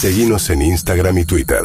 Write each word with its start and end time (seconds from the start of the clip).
Seguimos 0.00 0.48
en 0.50 0.62
Instagram 0.62 1.18
y 1.18 1.24
Twitter. 1.24 1.60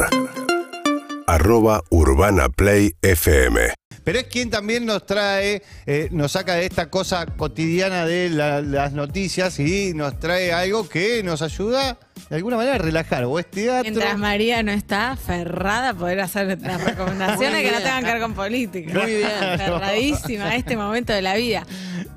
Arroba 1.26 1.82
Urbana 1.90 2.48
Play 2.48 2.92
FM. 3.00 3.72
Pero 4.02 4.18
es 4.18 4.24
quien 4.24 4.50
también 4.50 4.84
nos 4.84 5.06
trae, 5.06 5.62
eh, 5.86 6.08
nos 6.10 6.32
saca 6.32 6.54
de 6.56 6.66
esta 6.66 6.90
cosa 6.90 7.24
cotidiana 7.24 8.04
de 8.04 8.28
la- 8.28 8.60
las 8.60 8.92
noticias 8.92 9.58
y 9.58 9.94
nos 9.94 10.18
trae 10.20 10.52
algo 10.52 10.86
que 10.88 11.22
nos 11.22 11.40
ayuda 11.40 11.98
de 12.28 12.36
alguna 12.36 12.56
manera 12.56 12.74
a 12.74 12.78
relajar. 12.78 13.24
O 13.24 13.38
es 13.38 13.50
teatro. 13.50 13.82
Mientras 13.90 14.18
María 14.18 14.62
no 14.62 14.72
está 14.72 15.12
aferrada 15.12 15.90
a 15.90 15.94
poder 15.94 16.20
hacer 16.20 16.58
las 16.60 16.84
recomendaciones 16.84 17.62
que 17.62 17.70
no 17.70 17.78
tengan 17.78 18.04
que 18.04 18.12
ver 18.12 18.20
con 18.20 18.34
política. 18.34 18.92
Muy 19.00 19.14
bien. 19.14 19.30
Aferradísima 19.30 20.44
a 20.50 20.56
este 20.56 20.76
momento 20.76 21.12
de 21.14 21.22
la 21.22 21.36
vida. 21.36 21.66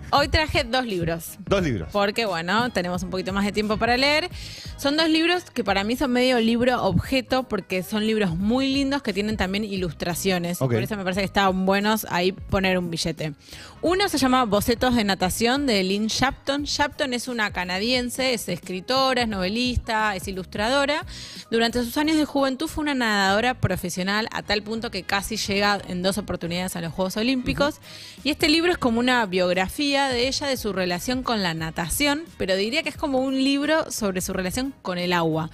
Hoy 0.09 0.29
traje 0.29 0.63
dos 0.63 0.85
libros. 0.85 1.37
Dos 1.45 1.63
libros. 1.63 1.89
Porque, 1.91 2.25
bueno, 2.25 2.69
tenemos 2.69 3.03
un 3.03 3.09
poquito 3.09 3.33
más 3.33 3.43
de 3.43 3.51
tiempo 3.51 3.75
para 3.75 3.97
leer. 3.97 4.29
Son 4.77 4.95
dos 4.95 5.09
libros 5.09 5.43
que 5.51 5.65
para 5.65 5.83
mí 5.83 5.97
son 5.97 6.11
medio 6.11 6.39
libro 6.39 6.81
objeto, 6.83 7.43
porque 7.43 7.83
son 7.83 8.07
libros 8.07 8.37
muy 8.37 8.73
lindos 8.73 9.01
que 9.01 9.11
tienen 9.11 9.35
también 9.35 9.65
ilustraciones. 9.65 10.59
Por 10.59 10.73
eso 10.75 10.95
me 10.95 11.03
parece 11.03 11.21
que 11.21 11.25
estaban 11.25 11.65
buenos 11.65 12.07
ahí 12.09 12.31
poner 12.31 12.77
un 12.77 12.89
billete. 12.89 13.33
Uno 13.81 14.07
se 14.07 14.17
llama 14.17 14.45
Bocetos 14.45 14.95
de 14.95 15.03
Natación 15.03 15.65
de 15.65 15.83
Lynn 15.83 16.07
Shapton. 16.07 16.63
Shapton 16.63 17.13
es 17.13 17.27
una 17.27 17.51
canadiense, 17.51 18.33
es 18.33 18.47
escritora, 18.47 19.23
es 19.23 19.27
novelista, 19.27 20.15
es 20.15 20.27
ilustradora. 20.27 21.05
Durante 21.51 21.83
sus 21.83 21.97
años 21.97 22.15
de 22.15 22.25
juventud 22.25 22.67
fue 22.67 22.83
una 22.83 22.95
nadadora 22.95 23.55
profesional 23.55 24.27
a 24.31 24.41
tal 24.41 24.63
punto 24.63 24.89
que 24.89 25.03
casi 25.03 25.35
llega 25.35 25.79
en 25.87 26.01
dos 26.01 26.17
oportunidades 26.17 26.75
a 26.75 26.81
los 26.81 26.93
Juegos 26.93 27.17
Olímpicos. 27.17 27.75
Y 28.23 28.29
este 28.29 28.47
libro 28.47 28.71
es 28.71 28.77
como 28.77 28.99
una 28.99 29.25
biografía 29.25 29.96
de 30.05 30.27
ella, 30.27 30.47
de 30.47 30.57
su 30.57 30.71
relación 30.71 31.23
con 31.23 31.43
la 31.43 31.53
natación, 31.53 32.23
pero 32.37 32.55
diría 32.55 32.83
que 32.83 32.89
es 32.89 32.97
como 32.97 33.19
un 33.19 33.43
libro 33.43 33.91
sobre 33.91 34.21
su 34.21 34.33
relación 34.33 34.73
con 34.81 34.97
el 34.97 35.13
agua. 35.13 35.49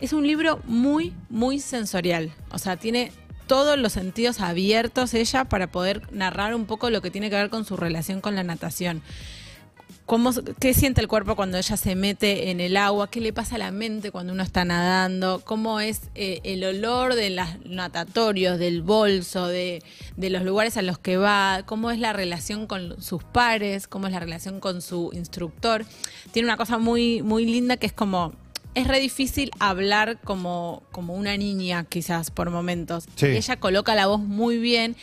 Es 0.00 0.12
un 0.12 0.26
libro 0.26 0.60
muy, 0.64 1.12
muy 1.28 1.58
sensorial. 1.58 2.32
O 2.50 2.58
sea, 2.58 2.76
tiene 2.76 3.12
todos 3.46 3.78
los 3.78 3.92
sentidos 3.92 4.40
abiertos 4.40 5.14
ella 5.14 5.44
para 5.44 5.68
poder 5.68 6.02
narrar 6.12 6.54
un 6.54 6.66
poco 6.66 6.90
lo 6.90 7.00
que 7.00 7.10
tiene 7.10 7.30
que 7.30 7.36
ver 7.36 7.50
con 7.50 7.64
su 7.64 7.76
relación 7.76 8.20
con 8.20 8.34
la 8.34 8.42
natación. 8.42 9.02
Cómo, 10.06 10.30
¿Qué 10.60 10.72
siente 10.72 11.00
el 11.00 11.08
cuerpo 11.08 11.34
cuando 11.34 11.58
ella 11.58 11.76
se 11.76 11.96
mete 11.96 12.50
en 12.50 12.60
el 12.60 12.76
agua? 12.76 13.10
¿Qué 13.10 13.20
le 13.20 13.32
pasa 13.32 13.56
a 13.56 13.58
la 13.58 13.72
mente 13.72 14.12
cuando 14.12 14.32
uno 14.32 14.44
está 14.44 14.64
nadando? 14.64 15.42
¿Cómo 15.44 15.80
es 15.80 16.02
eh, 16.14 16.40
el 16.44 16.62
olor 16.62 17.16
de 17.16 17.30
los 17.30 17.46
natatorios, 17.64 18.56
del 18.60 18.82
bolso, 18.82 19.48
de, 19.48 19.82
de 20.16 20.30
los 20.30 20.44
lugares 20.44 20.76
a 20.76 20.82
los 20.82 20.98
que 20.98 21.16
va? 21.16 21.64
¿Cómo 21.66 21.90
es 21.90 21.98
la 21.98 22.12
relación 22.12 22.68
con 22.68 23.02
sus 23.02 23.24
pares? 23.24 23.88
¿Cómo 23.88 24.06
es 24.06 24.12
la 24.12 24.20
relación 24.20 24.60
con 24.60 24.80
su 24.80 25.10
instructor? 25.12 25.84
Tiene 26.30 26.46
una 26.46 26.56
cosa 26.56 26.78
muy, 26.78 27.22
muy 27.22 27.44
linda 27.44 27.76
que 27.76 27.86
es 27.86 27.92
como 27.92 28.32
es 28.76 28.86
re 28.86 29.00
difícil 29.00 29.50
hablar 29.58 30.18
como, 30.22 30.82
como 30.92 31.14
una 31.14 31.36
niña, 31.38 31.84
quizás, 31.88 32.30
por 32.30 32.50
momentos. 32.50 33.08
Sí. 33.16 33.26
Ella 33.26 33.56
coloca 33.56 33.94
la 33.94 34.06
voz 34.06 34.20
muy 34.20 34.58
bien. 34.58 34.96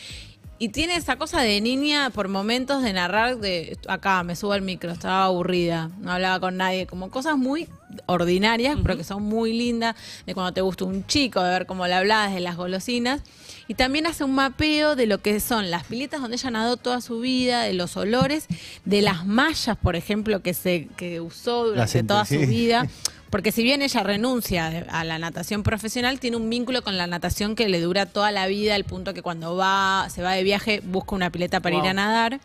Y 0.58 0.68
tiene 0.68 0.96
esa 0.96 1.16
cosa 1.16 1.40
de 1.40 1.60
niña 1.60 2.10
por 2.10 2.28
momentos 2.28 2.82
de 2.82 2.92
narrar 2.92 3.38
de 3.38 3.76
acá, 3.88 4.22
me 4.22 4.36
subo 4.36 4.52
al 4.52 4.62
micro, 4.62 4.92
estaba 4.92 5.24
aburrida, 5.24 5.90
no 6.00 6.12
hablaba 6.12 6.38
con 6.38 6.56
nadie, 6.56 6.86
como 6.86 7.10
cosas 7.10 7.36
muy 7.36 7.68
ordinarias, 8.06 8.76
pero 8.82 8.96
que 8.96 9.02
son 9.02 9.22
muy 9.24 9.52
lindas, 9.52 9.96
de 10.26 10.34
cuando 10.34 10.52
te 10.52 10.60
gusta 10.60 10.84
un 10.84 11.06
chico, 11.06 11.42
de 11.42 11.50
ver 11.50 11.66
cómo 11.66 11.86
le 11.86 11.94
hablabas, 11.94 12.32
de 12.32 12.40
las 12.40 12.56
golosinas. 12.56 13.22
Y 13.66 13.74
también 13.74 14.06
hace 14.06 14.24
un 14.24 14.34
mapeo 14.34 14.94
de 14.94 15.06
lo 15.06 15.18
que 15.18 15.40
son 15.40 15.70
las 15.70 15.84
piletas 15.84 16.20
donde 16.20 16.36
ella 16.36 16.50
nadó 16.50 16.76
toda 16.76 17.00
su 17.00 17.20
vida, 17.20 17.62
de 17.62 17.72
los 17.72 17.96
olores, 17.96 18.46
de 18.84 19.02
las 19.02 19.26
mallas, 19.26 19.76
por 19.76 19.96
ejemplo, 19.96 20.40
que 20.42 20.54
se 20.54 20.88
que 20.96 21.20
usó 21.20 21.66
durante 21.66 22.02
toda 22.04 22.24
su 22.26 22.38
vida. 22.38 22.86
Porque 23.34 23.50
si 23.50 23.64
bien 23.64 23.82
ella 23.82 24.04
renuncia 24.04 24.86
a 24.90 25.02
la 25.02 25.18
natación 25.18 25.64
profesional, 25.64 26.20
tiene 26.20 26.36
un 26.36 26.48
vínculo 26.48 26.82
con 26.82 26.96
la 26.96 27.08
natación 27.08 27.56
que 27.56 27.68
le 27.68 27.80
dura 27.80 28.06
toda 28.06 28.30
la 28.30 28.46
vida, 28.46 28.76
al 28.76 28.84
punto 28.84 29.12
que 29.12 29.22
cuando 29.22 29.56
va, 29.56 30.06
se 30.08 30.22
va 30.22 30.34
de 30.34 30.44
viaje, 30.44 30.80
busca 30.84 31.16
una 31.16 31.30
pileta 31.30 31.58
para 31.58 31.74
ir 31.74 31.82
a 31.82 31.94
nadar. 31.94 32.38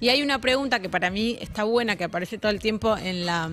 Y 0.00 0.08
hay 0.08 0.24
una 0.24 0.40
pregunta 0.40 0.80
que 0.80 0.88
para 0.88 1.08
mí 1.08 1.38
está 1.40 1.62
buena, 1.62 1.94
que 1.94 2.02
aparece 2.02 2.36
todo 2.36 2.50
el 2.50 2.58
tiempo 2.58 2.96
en 2.96 3.26
la 3.26 3.48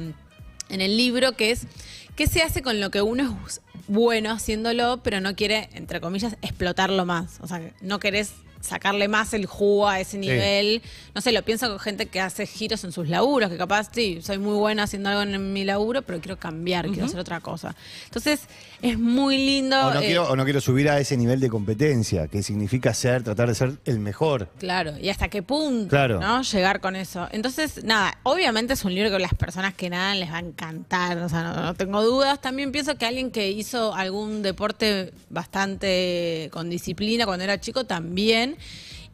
en 0.69 0.81
el 0.81 0.97
libro, 0.97 1.33
que 1.33 1.51
es 1.51 1.67
¿qué 2.15 2.25
se 2.25 2.41
hace 2.41 2.63
con 2.63 2.79
lo 2.79 2.89
que 2.89 3.03
uno 3.03 3.37
es 3.45 3.61
bueno 3.87 4.31
haciéndolo, 4.31 5.01
pero 5.03 5.21
no 5.21 5.35
quiere, 5.35 5.69
entre 5.73 6.01
comillas, 6.01 6.35
explotarlo 6.41 7.05
más? 7.05 7.37
O 7.41 7.47
sea, 7.47 7.61
no 7.81 7.99
querés 7.99 8.31
sacarle 8.61 9.07
más 9.07 9.33
el 9.33 9.45
jugo 9.45 9.87
a 9.87 9.99
ese 9.99 10.17
nivel. 10.17 10.81
No 11.13 11.21
sé, 11.21 11.31
lo 11.31 11.41
pienso 11.43 11.67
con 11.67 11.79
gente 11.79 12.05
que 12.05 12.19
hace 12.21 12.45
giros 12.45 12.83
en 12.83 12.91
sus 12.91 13.09
laburos, 13.09 13.49
que 13.49 13.57
capaz, 13.57 13.89
sí, 13.91 14.19
soy 14.21 14.37
muy 14.37 14.55
buena 14.55 14.83
haciendo 14.83 15.09
algo 15.09 15.21
en 15.23 15.53
mi 15.53 15.63
laburo, 15.65 16.01
pero 16.01 16.19
quiero 16.19 16.37
cambiar, 16.37 16.87
quiero 16.87 17.05
hacer 17.05 17.19
otra 17.19 17.39
cosa. 17.39 17.75
Entonces, 18.05 18.41
es 18.81 18.97
muy 18.97 19.37
lindo. 19.37 19.77
O 19.87 19.93
no, 19.93 20.01
eh, 20.01 20.05
quiero, 20.05 20.29
o 20.29 20.35
no 20.35 20.43
quiero 20.43 20.61
subir 20.61 20.89
a 20.89 20.99
ese 20.99 21.17
nivel 21.17 21.39
de 21.39 21.49
competencia, 21.49 22.27
que 22.27 22.43
significa 22.43 22.93
ser, 22.93 23.23
tratar 23.23 23.47
de 23.49 23.55
ser 23.55 23.73
el 23.85 23.99
mejor. 23.99 24.47
Claro, 24.59 24.93
y 24.99 25.09
hasta 25.09 25.27
qué 25.29 25.43
punto, 25.43 25.89
Claro. 25.89 26.19
¿no? 26.19 26.41
Llegar 26.43 26.79
con 26.81 26.95
eso. 26.95 27.27
Entonces, 27.31 27.83
nada, 27.83 28.17
obviamente 28.23 28.73
es 28.73 28.85
un 28.85 28.93
libro 28.93 29.09
que 29.09 29.15
a 29.17 29.19
las 29.19 29.33
personas 29.33 29.73
que 29.73 29.89
nadan 29.89 30.19
les 30.19 30.31
va 30.31 30.37
a 30.37 30.41
encantar, 30.41 31.17
o 31.19 31.29
sea, 31.29 31.43
no, 31.43 31.61
no 31.61 31.73
tengo 31.73 32.01
dudas. 32.03 32.39
También 32.41 32.71
pienso 32.71 32.97
que 32.97 33.05
alguien 33.05 33.31
que 33.31 33.49
hizo 33.51 33.93
algún 33.93 34.41
deporte 34.41 35.13
bastante 35.29 36.49
con 36.51 36.69
disciplina 36.69 37.25
cuando 37.25 37.43
era 37.43 37.59
chico 37.59 37.85
también. 37.85 38.50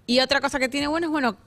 Y 0.05 0.19
otra 0.19 0.41
cosa 0.41 0.59
que 0.59 0.69
tiene 0.69 0.87
bueno 0.87 1.07
es, 1.07 1.11
bueno, 1.11 1.37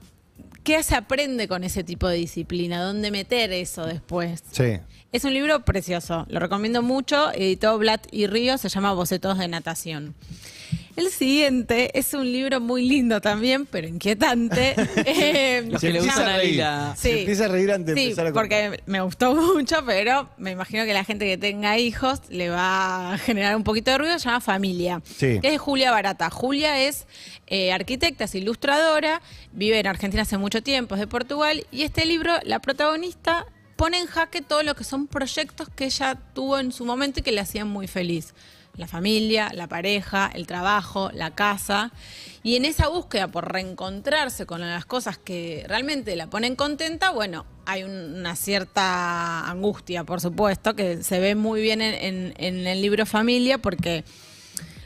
¿qué 0.63 0.83
se 0.83 0.95
aprende 0.95 1.47
con 1.47 1.63
ese 1.63 1.83
tipo 1.83 2.07
de 2.07 2.17
disciplina? 2.17 2.81
¿Dónde 2.83 3.11
meter 3.11 3.51
eso 3.51 3.85
después? 3.85 4.43
Sí. 4.51 4.79
Es 5.11 5.25
un 5.25 5.33
libro 5.33 5.65
precioso, 5.65 6.25
lo 6.29 6.39
recomiendo 6.39 6.81
mucho, 6.81 7.31
editó 7.33 7.77
Blatt 7.77 8.07
y 8.11 8.27
Río, 8.27 8.57
se 8.57 8.69
llama 8.69 8.93
Bocetos 8.93 9.37
de 9.37 9.47
Natación. 9.47 10.15
El 10.95 11.09
siguiente 11.09 11.97
es 11.97 12.13
un 12.13 12.31
libro 12.31 12.59
muy 12.59 12.87
lindo 12.87 13.21
también, 13.21 13.65
pero 13.65 13.87
inquietante. 13.87 14.75
Eh, 15.05 15.67
Los 15.69 15.81
que 15.81 15.89
le 15.89 15.99
empieza 15.99 16.17
gustan 16.17 16.29
a 16.29 16.35
ahí 16.35 16.47
reír. 16.47 16.59
la... 16.59 16.95
Se 16.97 17.19
empieza 17.21 17.45
a 17.45 17.47
reír 17.47 17.71
antes 17.71 17.95
de 17.95 18.01
sí, 18.01 18.03
empezar 18.07 18.27
a 18.27 18.31
contar. 18.31 18.43
porque 18.69 18.83
me 18.85 19.01
gustó 19.01 19.33
mucho, 19.35 19.77
pero 19.85 20.29
me 20.37 20.51
imagino 20.51 20.85
que 20.85 20.93
la 20.93 21.03
gente 21.03 21.25
que 21.25 21.37
tenga 21.37 21.77
hijos 21.77 22.19
le 22.29 22.49
va 22.49 23.13
a 23.13 23.17
generar 23.17 23.55
un 23.55 23.63
poquito 23.63 23.91
de 23.91 23.97
ruido. 23.97 24.19
Se 24.19 24.25
llama 24.25 24.41
Familia. 24.41 25.01
Sí. 25.05 25.39
Que 25.41 25.47
es 25.47 25.53
de 25.53 25.57
Julia 25.57 25.91
Barata. 25.91 26.29
Julia 26.29 26.81
es 26.81 27.05
eh, 27.47 27.71
arquitecta, 27.73 28.25
es 28.25 28.35
ilustradora, 28.35 29.21
vive 29.51 29.79
en 29.79 29.87
Argentina 29.87 30.23
hace 30.23 30.37
mucho 30.37 30.61
tiempo, 30.63 30.95
es 30.95 31.01
de 31.01 31.07
Portugal. 31.07 31.65
Y 31.71 31.83
este 31.83 32.05
libro, 32.05 32.33
la 32.43 32.59
protagonista 32.59 33.45
pone 33.75 33.99
en 33.99 34.05
jaque 34.07 34.41
todo 34.41 34.61
lo 34.63 34.75
que 34.75 34.83
son 34.83 35.07
proyectos 35.07 35.67
que 35.69 35.85
ella 35.85 36.15
tuvo 36.33 36.59
en 36.59 36.71
su 36.71 36.85
momento 36.85 37.19
y 37.19 37.23
que 37.23 37.31
le 37.31 37.41
hacían 37.41 37.67
muy 37.67 37.87
feliz. 37.87 38.33
La 38.77 38.87
familia, 38.87 39.49
la 39.53 39.67
pareja, 39.67 40.31
el 40.33 40.47
trabajo, 40.47 41.11
la 41.13 41.31
casa. 41.31 41.91
Y 42.41 42.55
en 42.55 42.65
esa 42.65 42.87
búsqueda 42.87 43.27
por 43.27 43.51
reencontrarse 43.51 44.45
con 44.45 44.61
las 44.61 44.85
cosas 44.85 45.17
que 45.17 45.65
realmente 45.67 46.15
la 46.15 46.27
ponen 46.29 46.55
contenta, 46.55 47.11
bueno, 47.11 47.45
hay 47.65 47.83
un- 47.83 48.15
una 48.15 48.35
cierta 48.35 49.49
angustia, 49.49 50.03
por 50.03 50.21
supuesto, 50.21 50.73
que 50.75 51.03
se 51.03 51.19
ve 51.19 51.35
muy 51.35 51.61
bien 51.61 51.81
en, 51.81 51.93
en- 51.93 52.33
en 52.37 52.65
el 52.67 52.81
libro 52.81 53.05
Familia, 53.05 53.57
porque 53.57 54.03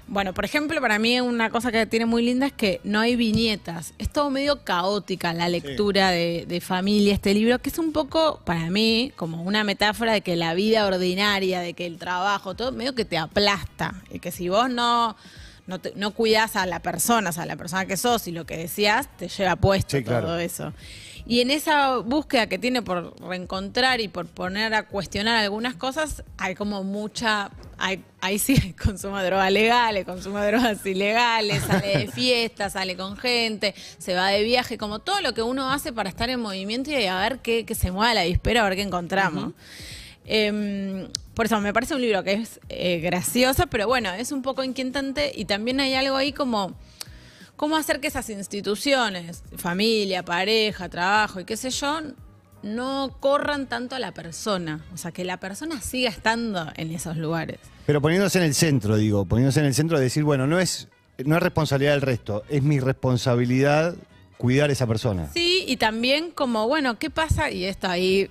bueno, 0.07 0.33
por 0.33 0.45
ejemplo, 0.45 0.79
para 0.81 0.99
mí 0.99 1.19
una 1.19 1.49
cosa 1.49 1.71
que 1.71 1.85
tiene 1.87 2.05
muy 2.05 2.23
linda 2.23 2.45
es 2.47 2.53
que 2.53 2.79
no 2.83 2.99
hay 2.99 3.15
viñetas. 3.15 3.93
Es 3.97 4.09
todo 4.09 4.29
medio 4.29 4.63
caótica 4.63 5.33
la 5.33 5.49
lectura 5.49 6.11
de, 6.11 6.45
de 6.47 6.61
familia, 6.61 7.13
este 7.13 7.33
libro, 7.33 7.59
que 7.59 7.69
es 7.69 7.79
un 7.79 7.91
poco, 7.91 8.39
para 8.45 8.69
mí, 8.69 9.11
como 9.15 9.41
una 9.41 9.63
metáfora 9.63 10.13
de 10.13 10.21
que 10.21 10.35
la 10.35 10.53
vida 10.53 10.85
ordinaria, 10.85 11.59
de 11.59 11.73
que 11.73 11.85
el 11.87 11.97
trabajo, 11.97 12.55
todo 12.55 12.71
medio 12.71 12.93
que 12.93 13.05
te 13.05 13.17
aplasta. 13.17 13.95
Y 14.11 14.19
que 14.19 14.31
si 14.31 14.47
vos 14.47 14.69
no, 14.69 15.15
no, 15.65 15.79
te- 15.79 15.93
no 15.95 16.11
cuidás 16.11 16.55
a 16.55 16.65
la 16.67 16.81
persona, 16.81 17.31
o 17.31 17.33
sea, 17.33 17.43
a 17.43 17.47
la 17.47 17.55
persona 17.55 17.85
que 17.87 17.97
sos 17.97 18.27
y 18.27 18.31
lo 18.31 18.45
que 18.45 18.57
decías, 18.57 19.09
te 19.17 19.27
lleva 19.27 19.55
puesto 19.55 19.97
Sí, 19.97 20.03
claro. 20.03 20.27
todo 20.27 20.37
eso. 20.39 20.71
Y 21.27 21.41
en 21.41 21.49
esa 21.49 21.97
búsqueda 21.97 22.45
que 22.47 22.59
tiene 22.59 22.83
por 22.83 23.19
reencontrar 23.19 23.99
y 23.99 24.07
por 24.07 24.27
poner 24.27 24.75
a 24.75 24.83
cuestionar 24.87 25.35
algunas 25.37 25.73
cosas, 25.73 26.21
hay 26.37 26.53
como 26.53 26.83
mucha. 26.83 27.49
Hay, 27.77 28.03
ahí 28.21 28.39
sí 28.39 28.73
consumo 28.83 29.21
drogas 29.21 29.51
legales, 29.51 30.05
consumo 30.05 30.39
drogas 30.39 30.85
ilegales, 30.85 31.63
sale 31.63 31.97
de 31.97 32.07
fiesta, 32.07 32.69
sale 32.69 32.95
con 32.95 33.17
gente, 33.17 33.75
se 33.97 34.13
va 34.13 34.29
de 34.29 34.43
viaje, 34.43 34.77
como 34.77 34.99
todo 34.99 35.21
lo 35.21 35.33
que 35.33 35.41
uno 35.41 35.71
hace 35.71 35.93
para 35.93 36.09
estar 36.09 36.29
en 36.29 36.39
movimiento 36.39 36.91
y 36.91 37.05
a 37.05 37.19
ver 37.19 37.39
qué, 37.39 37.65
qué 37.65 37.75
se 37.75 37.91
mueva 37.91 38.13
la 38.13 38.21
dispera, 38.21 38.61
a 38.61 38.69
ver 38.69 38.77
qué 38.77 38.83
encontramos. 38.83 39.53
Em, 40.25 41.07
por 41.35 41.45
eso 41.45 41.59
me 41.61 41.73
parece 41.73 41.93
un 41.95 42.01
libro 42.01 42.23
que 42.23 42.33
es 42.33 42.59
eh, 42.69 42.99
gracioso, 42.99 43.67
pero 43.67 43.87
bueno, 43.87 44.11
es 44.13 44.31
un 44.31 44.41
poco 44.41 44.63
inquietante 44.63 45.31
y 45.35 45.45
también 45.45 45.79
hay 45.79 45.93
algo 45.93 46.15
ahí 46.15 46.31
como 46.31 46.75
cómo 47.55 47.77
hacer 47.77 47.99
que 47.99 48.07
esas 48.07 48.29
instituciones, 48.29 49.43
familia, 49.55 50.23
pareja, 50.23 50.89
trabajo 50.89 51.39
y 51.39 51.45
qué 51.45 51.57
sé 51.57 51.69
yo, 51.69 52.01
no 52.65 53.15
corran 53.19 53.67
tanto 53.67 53.95
a 53.95 53.99
la 53.99 54.11
persona. 54.11 54.83
O 54.93 54.97
sea, 54.97 55.11
que 55.11 55.23
la 55.23 55.39
persona 55.39 55.79
siga 55.79 56.09
estando 56.09 56.67
en 56.75 56.91
esos 56.91 57.15
lugares. 57.15 57.59
Pero 57.85 58.01
poniéndose 58.01 58.39
en 58.39 58.45
el 58.45 58.55
centro, 58.55 58.97
digo, 58.97 59.25
poniéndose 59.25 59.59
en 59.59 59.67
el 59.67 59.75
centro 59.75 59.97
de 59.97 60.03
decir, 60.03 60.23
bueno, 60.23 60.47
no 60.47 60.59
es, 60.59 60.87
no 61.23 61.37
es 61.37 61.43
responsabilidad 61.43 61.93
del 61.93 62.01
resto, 62.01 62.43
es 62.49 62.63
mi 62.63 62.79
responsabilidad 62.79 63.95
cuidar 64.37 64.69
a 64.69 64.73
esa 64.73 64.87
persona. 64.87 65.29
Sí, 65.31 65.63
y 65.67 65.77
también 65.77 66.31
como, 66.31 66.67
bueno, 66.67 66.97
¿qué 66.97 67.09
pasa? 67.09 67.51
Y 67.51 67.65
esto 67.65 67.87
ahí, 67.87 68.29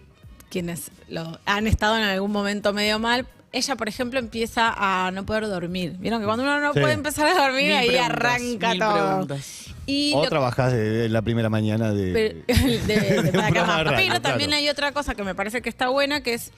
quienes 0.51 0.91
lo 1.09 1.39
han 1.47 1.67
estado 1.69 1.97
en 1.97 2.03
algún 2.03 2.33
momento 2.33 2.73
medio 2.73 2.99
mal, 2.99 3.27
ella, 3.55 3.77
por 3.77 3.89
ejemplo, 3.89 4.19
empieza 4.19 4.75
a 4.77 5.11
no 5.11 5.25
poder 5.25 5.47
dormir. 5.47 5.97
Vieron 5.99 6.21
que 6.21 6.27
cuando 6.27 6.43
uno 6.43 6.61
no 6.61 6.73
Sí. 6.73 6.81
puede 6.81 6.93
empezar 6.95 7.27
a 7.29 7.35
dormir, 7.35 7.69
Mil 7.69 7.73
ahí 7.77 7.89
preguntas, 7.89 8.11
arranca 8.17 8.71
mil 8.71 8.79
todo. 8.81 9.07
preguntas. 9.09 9.61
Y 9.87 10.13
O 10.15 10.23
lo- 10.25 10.29
trabajás 10.29 10.73
de- 10.73 11.09
la 11.09 11.23
primera 11.23 11.49
mañana 11.51 11.93
de. 11.93 12.43
pero- 12.47 12.59
de, 12.87 13.23
de- 13.23 13.33
para 13.33 13.51
cama. 13.53 13.85
Pero 13.97 14.21
también 14.21 14.51
claro. 14.51 14.63
hay 14.63 14.69
otra 14.69 14.93
cosa 14.93 15.15
que 15.15 15.23
me 15.25 15.35
parece 15.35 15.63
que 15.63 15.69
está 15.69 15.89
buena, 15.89 16.23
que 16.23 16.35
es 16.35 16.53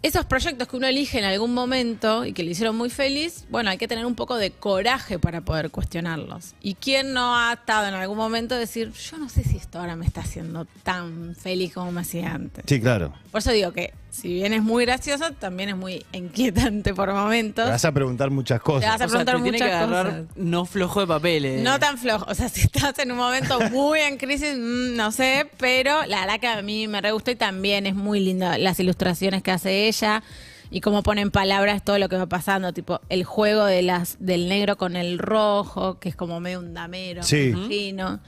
esos 0.00 0.24
proyectos 0.26 0.68
que 0.68 0.76
uno 0.76 0.86
elige 0.86 1.18
en 1.18 1.24
algún 1.24 1.52
momento 1.52 2.24
y 2.24 2.32
que 2.32 2.44
le 2.44 2.52
hicieron 2.52 2.76
muy 2.76 2.88
feliz, 2.88 3.46
bueno, 3.50 3.70
hay 3.70 3.78
que 3.78 3.88
tener 3.88 4.06
un 4.06 4.14
poco 4.14 4.36
de 4.36 4.52
coraje 4.52 5.18
para 5.18 5.40
poder 5.40 5.70
cuestionarlos. 5.72 6.54
¿Y 6.62 6.74
quién 6.74 7.12
no 7.12 7.36
ha 7.36 7.54
estado 7.54 7.88
en 7.88 7.94
algún 7.94 8.16
momento 8.16 8.54
de 8.54 8.60
decir, 8.60 8.92
yo 8.92 9.18
no 9.18 9.28
sé 9.28 9.42
si 9.42 9.56
esto 9.56 9.80
ahora 9.80 9.96
me 9.96 10.06
está 10.06 10.20
haciendo 10.20 10.66
tan 10.84 11.34
feliz 11.34 11.74
como 11.74 11.90
me 11.90 12.02
hacía 12.02 12.32
antes? 12.32 12.64
Sí, 12.68 12.80
claro. 12.80 13.12
Por 13.32 13.40
eso 13.40 13.50
digo 13.50 13.72
que, 13.72 13.92
si 14.10 14.34
bien 14.34 14.52
es 14.52 14.62
muy 14.62 14.84
gracioso, 14.84 15.32
también 15.38 15.68
es 15.70 15.76
muy 15.76 16.04
inquietante 16.12 16.94
por 16.94 17.12
momentos. 17.12 17.64
Te 17.66 17.70
vas 17.70 17.84
a 17.84 17.92
preguntar 17.92 18.30
muchas 18.30 18.60
cosas. 18.60 18.82
Te 18.82 18.86
vas 18.88 19.00
a 19.00 19.04
O 19.04 19.08
sea, 19.08 19.24
preguntar 19.24 19.36
te 19.36 19.42
tiene 19.42 19.58
que 19.58 19.64
muchas 19.64 19.82
agarrar 19.82 20.06
cosas. 20.22 20.36
no 20.36 20.64
flojo 20.64 21.00
de 21.00 21.06
papeles. 21.06 21.62
No 21.62 21.78
tan 21.78 21.98
flojo. 21.98 22.26
O 22.28 22.34
sea, 22.34 22.48
si 22.48 22.62
estás 22.62 22.98
en 22.98 23.12
un 23.12 23.18
momento 23.18 23.58
muy 23.70 24.00
en 24.00 24.16
crisis, 24.16 24.54
mm, 24.56 24.96
no 24.96 25.12
sé, 25.12 25.50
pero 25.58 26.04
la 26.06 26.20
verdad 26.20 26.40
que 26.40 26.46
a 26.48 26.62
mí 26.62 26.88
me 26.88 27.00
re 27.00 27.12
gustó 27.12 27.30
y 27.30 27.36
también 27.36 27.86
es 27.86 27.94
muy 27.94 28.20
linda 28.20 28.58
las 28.58 28.80
ilustraciones 28.80 29.42
que 29.42 29.50
hace 29.50 29.88
ella 29.88 30.22
y 30.70 30.80
cómo 30.82 31.02
pone 31.02 31.22
en 31.22 31.30
palabras 31.30 31.82
todo 31.82 31.98
lo 31.98 32.08
que 32.10 32.16
va 32.16 32.26
pasando, 32.26 32.72
tipo 32.74 33.00
el 33.08 33.24
juego 33.24 33.64
de 33.64 33.80
las 33.82 34.16
del 34.20 34.48
negro 34.48 34.76
con 34.76 34.96
el 34.96 35.18
rojo, 35.18 35.98
que 35.98 36.08
es 36.10 36.16
como 36.16 36.40
medio 36.40 36.58
un 36.58 36.74
damero, 36.74 37.22
Sí. 37.22 37.36
me 37.36 37.58
imagino. 37.58 38.20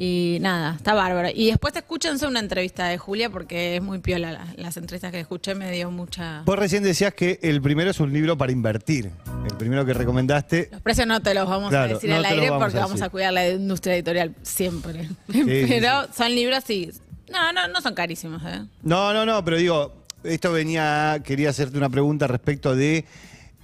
Y 0.00 0.38
nada, 0.40 0.74
está 0.76 0.94
bárbaro. 0.94 1.28
Y 1.34 1.48
después 1.48 1.74
escúchense 1.74 2.24
una 2.28 2.38
entrevista 2.38 2.86
de 2.86 2.98
Julia 2.98 3.30
porque 3.30 3.74
es 3.76 3.82
muy 3.82 3.98
piola. 3.98 4.30
la- 4.30 4.46
Las 4.56 4.76
entrevistas 4.76 5.10
que 5.10 5.18
escuché 5.18 5.56
me 5.56 5.72
dio 5.72 5.90
mucha... 5.90 6.42
Vos 6.44 6.56
recién 6.56 6.84
decías 6.84 7.12
que 7.14 7.40
el 7.42 7.60
primero 7.60 7.90
es 7.90 7.98
un 7.98 8.12
libro 8.12 8.38
para 8.38 8.52
invertir. 8.52 9.10
El 9.50 9.56
primero 9.56 9.84
que 9.84 9.94
recomendaste. 9.94 10.68
Los 10.70 10.82
precios 10.82 11.08
no 11.08 11.20
te 11.20 11.34
los 11.34 11.48
vamos 11.48 11.70
Claro, 11.70 11.90
a 11.90 11.94
decir 11.94 12.10
no 12.10 12.16
al 12.16 12.22
te 12.22 12.28
los 12.28 12.38
aire 12.38 12.50
vamos 12.50 12.62
porque 12.64 12.76
a 12.78 12.80
vamos 12.82 12.92
decir. 12.94 13.04
a 13.06 13.10
cuidar 13.10 13.32
la 13.32 13.48
industria 13.48 13.94
editorial 13.96 14.34
siempre. 14.42 15.08
pero 15.26 16.06
son 16.16 16.32
libros 16.32 16.62
sí. 16.64 16.92
No, 17.32 17.52
no, 17.52 17.66
no 17.66 17.80
son 17.80 17.94
carísimos, 17.94 18.40
¿eh? 18.46 18.62
No, 18.82 19.12
no, 19.12 19.26
no, 19.26 19.44
pero 19.44 19.56
digo, 19.56 19.94
esto 20.22 20.52
venía, 20.52 21.20
quería 21.24 21.50
hacerte 21.50 21.76
una 21.76 21.90
pregunta 21.90 22.28
respecto 22.28 22.76
de. 22.76 23.04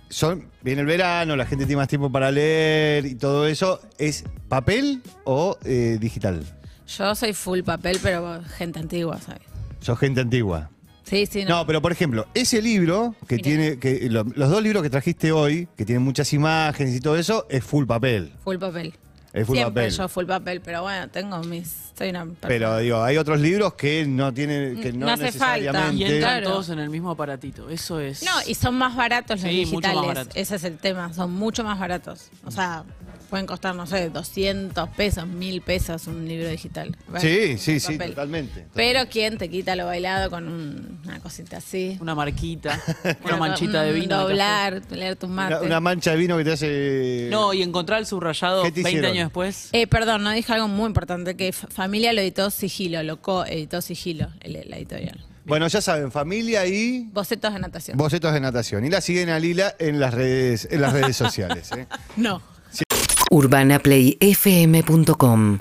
Son, 0.08 0.48
viene 0.62 0.82
el 0.82 0.86
verano, 0.86 1.34
la 1.36 1.46
gente 1.46 1.66
tiene 1.66 1.78
más 1.80 1.88
tiempo 1.88 2.10
para 2.10 2.30
leer 2.30 3.04
y 3.06 3.14
todo 3.16 3.46
eso. 3.46 3.80
¿Es 3.98 4.24
papel 4.48 5.02
o 5.24 5.58
eh, 5.64 5.98
digital? 6.00 6.44
Yo 6.86 7.14
soy 7.14 7.32
full 7.32 7.60
papel, 7.62 7.98
pero 8.02 8.42
gente 8.56 8.78
antigua, 8.78 9.18
¿sabes? 9.20 9.42
Sos 9.80 9.98
gente 9.98 10.20
antigua. 10.20 10.70
Sí, 11.04 11.26
sí, 11.26 11.44
no. 11.44 11.50
No, 11.58 11.66
pero 11.66 11.82
por 11.82 11.92
ejemplo, 11.92 12.26
ese 12.32 12.62
libro 12.62 13.14
que 13.28 13.38
tiene, 13.38 13.78
que 13.78 14.08
lo- 14.08 14.24
los 14.24 14.48
dos 14.50 14.62
libros 14.62 14.82
que 14.82 14.88
trajiste 14.90 15.32
hoy, 15.32 15.68
que 15.76 15.84
tienen 15.84 16.02
muchas 16.02 16.32
imágenes 16.32 16.94
y 16.94 17.00
todo 17.00 17.16
eso, 17.18 17.46
es 17.50 17.62
full 17.64 17.84
papel. 17.86 18.32
Full 18.44 18.56
papel. 18.58 18.94
Es 19.34 19.46
full 19.46 19.56
Siempre 19.56 19.82
papel. 19.82 19.96
yo 19.98 20.08
full 20.08 20.24
papel, 20.26 20.60
pero 20.62 20.82
bueno, 20.82 21.08
tengo 21.08 21.38
mis... 21.42 21.90
Soy 21.98 22.10
una 22.10 22.20
persona- 22.24 22.48
Pero 22.48 22.78
digo, 22.78 23.02
hay 23.02 23.16
otros 23.18 23.38
libros 23.40 23.74
que 23.74 24.06
no 24.06 24.32
tienen, 24.32 24.80
que 24.80 24.92
no, 24.92 25.06
No 25.06 25.12
hace 25.12 25.32
falta. 25.32 25.56
necesariamente. 25.56 25.96
Y 25.96 26.04
entran 26.04 26.20
Claro. 26.40 26.46
todos 26.50 26.68
en 26.70 26.78
el 26.78 26.88
mismo 26.88 27.10
aparatito. 27.10 27.68
Eso 27.68 27.98
es. 28.00 28.22
No, 28.22 28.30
y 28.46 28.54
son 28.54 28.76
más 28.76 28.94
baratos 28.96 29.42
los 29.42 29.50
Sí, 29.50 29.66
mucho 29.66 29.74
más 29.74 29.82
digitales. 29.92 30.06
barato. 30.06 30.30
Ese 30.34 30.56
es 30.56 30.64
el 30.64 30.78
tema, 30.78 31.12
son 31.12 31.32
mucho 31.32 31.62
más 31.64 31.78
baratos. 31.78 32.28
O 32.44 32.50
sea, 32.50 32.84
pueden 33.34 33.46
costar, 33.48 33.74
no 33.74 33.84
sé, 33.84 34.10
200 34.10 34.90
pesos, 34.90 35.26
1000 35.26 35.60
pesos 35.60 36.06
un 36.06 36.28
libro 36.28 36.48
digital. 36.48 36.96
Bueno, 37.08 37.20
Sí, 37.20 37.58
sí, 37.58 37.80
sí, 37.80 37.98
totalmente. 37.98 38.64
Pero 38.74 39.00
¿quién 39.10 39.38
te 39.38 39.50
quita 39.50 39.74
lo 39.74 39.86
bailado 39.86 40.30
con 40.30 40.46
un- 40.46 41.00
una 41.04 41.18
cosita 41.18 41.56
así? 41.56 41.98
Una 42.00 42.14
marquita, 42.14 42.80
una 43.24 43.36
manchita 43.36 43.82
de 43.82 43.92
vino. 43.92 44.18
de 44.18 44.22
Doblar, 44.22 44.82
leer 44.92 45.16
tu 45.16 45.26
mate. 45.26 45.54
Una, 45.56 45.62
una 45.66 45.80
mancha 45.80 46.12
de 46.12 46.16
vino 46.16 46.36
que 46.36 46.44
te 46.44 46.52
hace. 46.52 46.66
café. 46.68 47.28
No, 47.32 47.52
y 47.52 47.62
encontrar 47.62 47.98
el 47.98 48.06
subrayado 48.06 48.62
¿Qué 48.62 48.70
te 48.70 48.82
20 48.84 48.90
hicieron? 48.90 49.10
años 49.10 49.24
después. 49.26 49.68
Eh, 49.72 49.88
perdón, 49.88 50.22
no 50.22 50.30
dije 50.30 50.52
algo 50.52 50.68
muy 50.68 50.86
importante, 50.86 51.34
que 51.36 51.48
F- 51.48 51.66
Familia 51.66 52.12
lo 52.12 52.20
editó 52.20 52.50
Sigilo, 52.50 53.02
lo 53.02 53.20
co-editó 53.20 53.80
Sigilo, 53.82 54.28
el- 54.42 54.64
la 54.70 54.76
editorial. 54.76 55.24
Bueno, 55.44 55.66
ya 55.66 55.80
saben, 55.80 56.12
familia 56.12 56.64
y 56.66 57.08
Bocetos 57.12 57.52
de 57.52 57.58
natación. 57.58 57.96
bocetos 57.98 58.32
de 58.32 58.40
natación. 58.40 58.84
Y 58.84 58.90
la 58.90 59.00
siguen 59.00 59.28
a 59.28 59.40
Lila 59.40 59.74
en 59.80 59.98
las 59.98 60.14
redes, 60.14 60.68
en 60.70 60.80
las 60.80 60.92
redes 60.92 61.16
sociales. 61.16 61.70
¿eh? 61.76 61.86
no. 62.16 62.40
urbanaplayfm.com 63.34 65.58